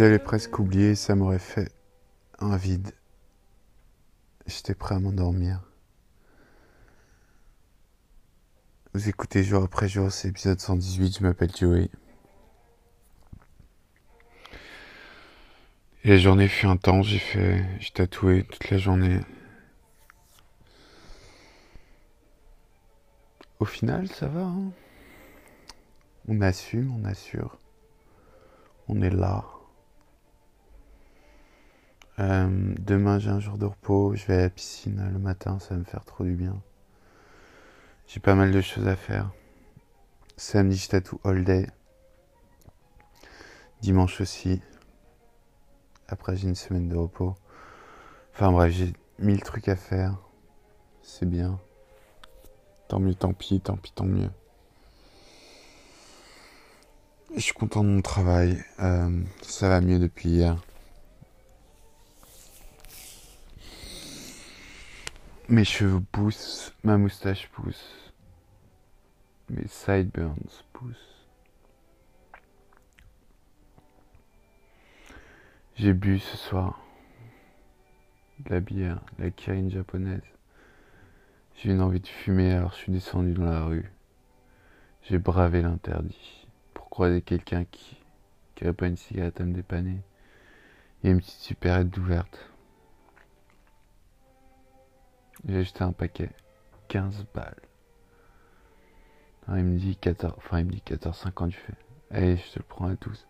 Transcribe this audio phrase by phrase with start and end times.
[0.00, 1.70] J'avais presque oublié, ça m'aurait fait
[2.38, 2.90] un vide.
[4.46, 5.60] J'étais prêt à m'endormir.
[8.94, 11.90] Vous écoutez jour après jour, c'est épisode 118, je m'appelle Joey.
[16.04, 19.20] Et la journée fut intense, j'ai fait, j'ai tatoué toute la journée.
[23.58, 24.44] Au final, ça va.
[24.44, 24.72] Hein
[26.26, 27.58] on assume, on assure.
[28.88, 29.44] On est là.
[32.20, 34.14] Euh, demain, j'ai un jour de repos.
[34.14, 36.60] Je vais à la piscine le matin, ça va me faire trop du bien.
[38.06, 39.30] J'ai pas mal de choses à faire.
[40.36, 41.66] Samedi, je tatoue all day.
[43.80, 44.60] Dimanche aussi.
[46.08, 47.34] Après, j'ai une semaine de repos.
[48.34, 50.16] Enfin bref, j'ai mille trucs à faire.
[51.02, 51.58] C'est bien.
[52.88, 54.30] Tant mieux, tant pis, tant pis, tant mieux.
[57.34, 58.62] Je suis content de mon travail.
[58.80, 60.56] Euh, ça va mieux depuis hier.
[65.50, 68.14] Mes cheveux poussent, ma moustache pousse,
[69.48, 71.26] mes sideburns poussent.
[75.74, 76.80] J'ai bu ce soir
[78.38, 80.22] de la bière, de la Kirin japonaise.
[81.56, 83.90] J'ai une envie de fumer alors je suis descendu dans la rue.
[85.02, 86.46] J'ai bravé l'interdit
[86.90, 87.96] croiser quelqu'un qui
[88.60, 90.00] n'avait pas une cigarette à me dépanner.
[91.02, 92.49] Il y a une petite supérette ouverte.
[95.46, 96.30] J'ai acheté un paquet.
[96.90, 97.62] 15 balles.
[99.48, 101.72] il me dit 14, enfin il me dit 14,50, je fais,
[102.10, 103.28] allez, je te le prends à tous.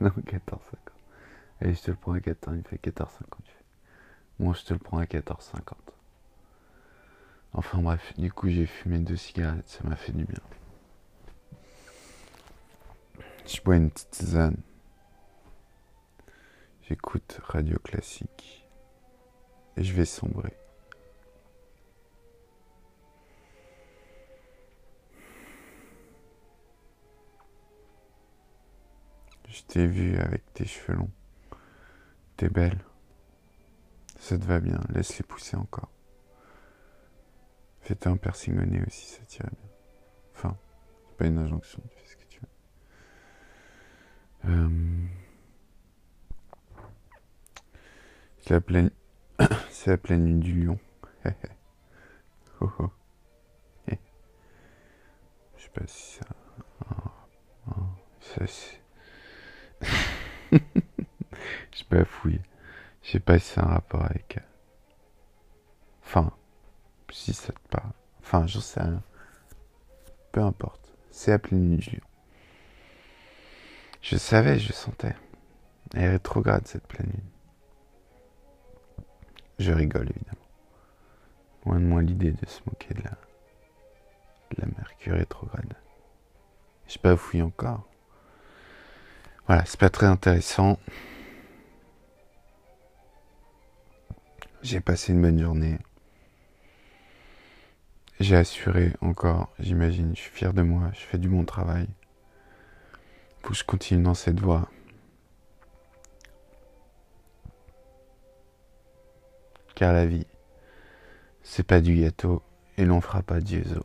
[0.00, 0.58] non, 14,50.
[1.60, 3.08] Allez, je te le prends à 14, il me fait 14,50,
[3.44, 3.64] je fais,
[4.38, 5.74] moi je te le prends à 14,50.
[7.52, 10.40] Enfin bref, du coup j'ai fumé deux cigarettes, ça m'a fait du bien.
[13.44, 14.56] Je bois une petite tisane.
[16.82, 18.68] J'écoute radio classique.
[19.76, 20.56] Et je vais sombrer.
[29.50, 31.10] Je t'ai vu avec tes cheveux longs.
[32.36, 32.78] T'es belle.
[34.18, 34.80] Ça te va bien.
[34.90, 35.90] Laisse-les pousser encore.
[37.80, 38.56] Fais-toi un piercing
[38.86, 39.70] aussi, ça t'irait bien.
[40.34, 40.56] Enfin,
[41.08, 41.82] c'est pas une injonction.
[44.46, 45.06] Euh,
[48.38, 48.90] c'est la pleine,
[49.70, 50.78] c'est la pleine du lion.
[52.60, 52.90] oh, oh.
[53.88, 53.94] Je
[55.64, 56.24] sais pas si ça.
[57.68, 57.72] Oh,
[58.20, 58.80] ça c'est.
[60.52, 62.42] Je pas fouiller.
[63.02, 64.38] Je sais pas si c'est un rapport avec.
[64.38, 64.46] Euh,
[66.04, 66.32] enfin,
[67.10, 67.92] si ça te parle.
[68.20, 69.02] Enfin, j'en sais rien.
[70.32, 70.92] Peu importe.
[71.10, 72.00] C'est la pleine lion.
[74.02, 75.14] Je savais, je sentais.
[75.94, 77.30] Elle est rétrograde cette pleine lune.
[79.58, 80.38] Je rigole évidemment.
[81.66, 85.74] Loin de moi l'idée de se moquer de la, de la Mercure rétrograde.
[86.86, 87.89] Je pas fouillé encore.
[89.50, 90.78] Voilà, c'est pas très intéressant.
[94.62, 95.76] J'ai passé une bonne journée.
[98.20, 101.88] J'ai assuré encore, j'imagine, je suis fier de moi, je fais du bon travail.
[103.42, 104.70] Faut que je continue dans cette voie.
[109.74, 110.28] Car la vie,
[111.42, 112.40] c'est pas du gâteau
[112.78, 113.84] et l'on fera pas Dieuzo.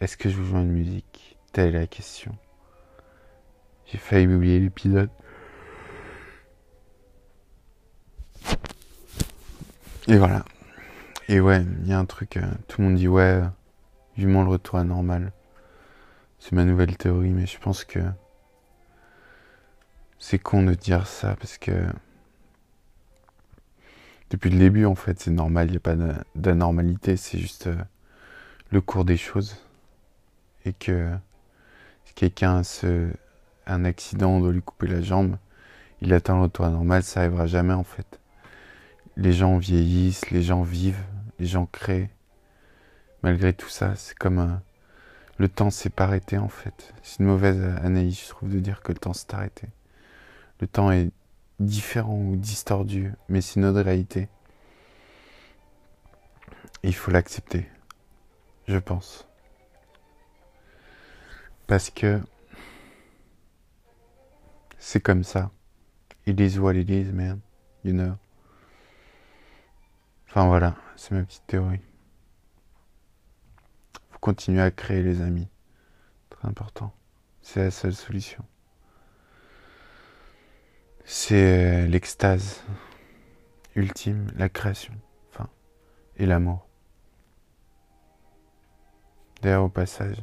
[0.00, 1.36] Est-ce que je vous joue une musique?
[1.52, 2.38] Telle est la question.
[3.86, 5.10] J'ai failli oublier l'épisode.
[10.08, 10.44] Et voilà.
[11.28, 13.42] Et ouais, il y a un truc, euh, tout le monde dit ouais,
[14.16, 15.32] vivement le retour à normal.
[16.38, 18.00] C'est ma nouvelle théorie, mais je pense que
[20.18, 21.72] c'est con de dire ça parce que
[24.30, 25.96] depuis le début, en fait, c'est normal, il n'y a pas
[26.34, 27.76] d'anormalité, c'est juste euh,
[28.70, 29.56] le cours des choses.
[30.66, 31.10] Et que
[32.14, 32.64] quelqu'un a
[33.66, 35.36] un accident, on doit lui couper la jambe,
[36.00, 38.20] il atteint le à normal, ça arrivera jamais en fait.
[39.16, 41.02] Les gens vieillissent, les gens vivent,
[41.38, 42.10] les gens créent.
[43.22, 44.62] Malgré tout ça, c'est comme un
[45.38, 46.94] le temps s'est pas arrêté en fait.
[47.02, 49.68] C'est une mauvaise analyse, je trouve, de dire que le temps s'est arrêté.
[50.60, 51.10] Le temps est
[51.60, 54.28] différent ou distordu, mais c'est notre réalité.
[56.82, 57.68] Il faut l'accepter,
[58.68, 59.26] je pense.
[61.66, 62.20] Parce que
[64.84, 65.50] c'est comme ça.
[66.26, 67.40] It is what it is, man.
[67.84, 68.16] You know.
[70.28, 71.80] Enfin voilà, c'est ma petite théorie
[74.24, 75.48] continuer à créer les amis.
[76.30, 76.94] Très important.
[77.42, 78.42] C'est la seule solution.
[81.04, 82.62] C'est l'extase
[83.74, 84.94] ultime, la création,
[85.28, 85.50] enfin,
[86.16, 86.66] et l'amour.
[89.42, 90.16] D'ailleurs, au passage,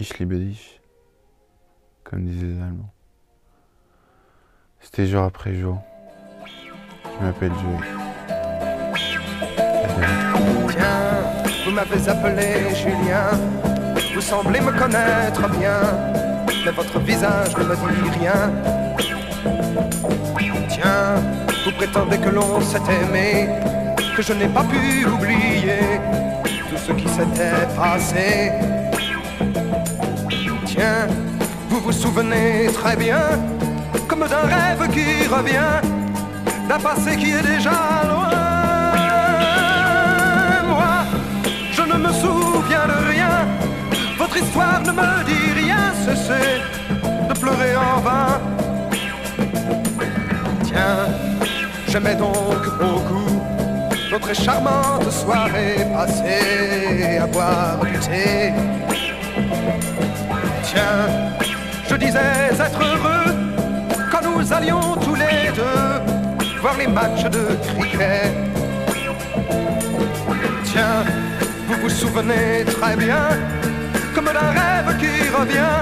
[0.00, 0.80] ich liebe dich,
[2.02, 2.92] comme disaient les Allemands.
[4.82, 5.78] C'était jour après jour.
[7.04, 7.86] Je m'appelle Joey.
[10.68, 10.84] Tiens,
[11.64, 13.30] vous m'avez appelé Julien.
[14.14, 15.80] Vous semblez me connaître bien,
[16.64, 18.50] mais votre visage ne me dit rien.
[20.68, 21.14] Tiens,
[21.64, 23.48] vous prétendez que l'on s'est aimé,
[24.16, 26.00] que je n'ai pas pu oublier
[26.70, 28.52] tout ce qui s'était passé.
[30.64, 31.06] Tiens,
[31.68, 33.20] vous vous souvenez très bien,
[34.28, 35.80] d'un rêve qui revient,
[36.68, 37.70] d'un passé qui est déjà
[38.10, 38.28] loin.
[40.68, 40.94] Moi,
[41.72, 43.48] je ne me souviens de rien,
[44.18, 46.60] votre histoire ne me dit rien, cessez
[47.28, 48.40] de pleurer en vain.
[50.64, 51.08] Tiens,
[51.88, 53.40] j'aimais donc beaucoup
[54.10, 58.52] notre charmante soirée passée à boire du thé.
[60.64, 61.06] Tiens,
[61.88, 63.19] je disais être heureux
[64.52, 66.20] allions tous les deux
[66.60, 68.34] voir les matchs de cricket.
[70.64, 71.04] Tiens,
[71.66, 73.28] vous vous souvenez très bien,
[74.14, 75.80] comme d'un rêve qui revient,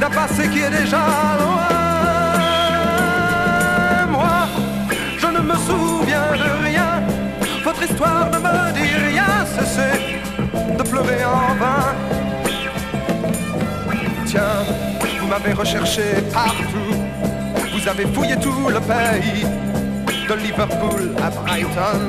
[0.00, 1.04] d'un passé qui est déjà
[1.40, 1.68] loin.
[4.10, 4.48] Moi,
[5.18, 7.02] je ne me souviens de rien,
[7.64, 10.22] votre histoire ne me dit rien, cessez
[10.78, 11.94] de pleurer en vain.
[14.24, 14.64] Tiens,
[15.20, 16.02] vous m'avez recherché
[16.32, 16.94] partout,
[17.82, 19.44] vous avez fouillé tout le pays,
[20.28, 22.00] de Liverpool à Brighton.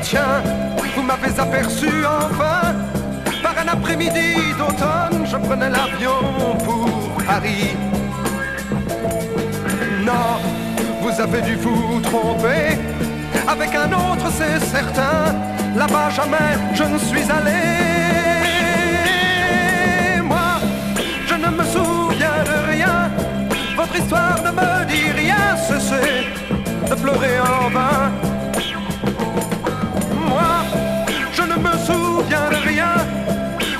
[0.00, 0.42] Tiens,
[0.96, 2.74] vous m'avez aperçu enfin,
[3.42, 7.76] par un après-midi d'automne, je prenais l'avion pour Paris.
[10.02, 10.40] Non,
[11.02, 12.78] vous avez dû vous tromper,
[13.46, 15.34] avec un autre c'est certain,
[15.76, 18.21] là-bas jamais je ne suis allé.
[23.92, 26.26] Votre histoire ne me dit rien, cessez
[26.88, 28.10] de pleurer en vain.
[30.28, 30.64] Moi,
[31.34, 32.94] je ne me souviens de rien,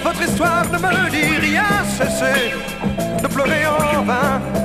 [0.05, 2.53] votre histoire ne me dit rien, cessez
[3.23, 4.62] de pleurer en vain.